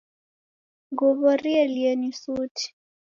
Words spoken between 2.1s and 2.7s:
suti.